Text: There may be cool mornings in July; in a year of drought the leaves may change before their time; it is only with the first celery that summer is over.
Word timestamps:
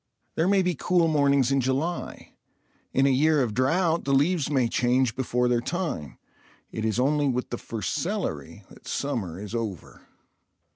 There 0.33 0.47
may 0.47 0.63
be 0.63 0.73
cool 0.73 1.07
mornings 1.07 1.51
in 1.51 1.61
July; 1.61 2.33
in 2.91 3.05
a 3.05 3.11
year 3.11 3.43
of 3.43 3.53
drought 3.53 4.03
the 4.03 4.15
leaves 4.15 4.49
may 4.49 4.67
change 4.67 5.15
before 5.15 5.47
their 5.47 5.61
time; 5.61 6.17
it 6.71 6.83
is 6.83 6.99
only 6.99 7.27
with 7.27 7.51
the 7.51 7.59
first 7.59 7.93
celery 7.93 8.63
that 8.71 8.87
summer 8.87 9.39
is 9.39 9.53
over. 9.53 10.07